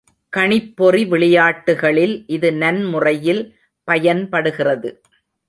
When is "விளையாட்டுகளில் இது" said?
1.05-2.49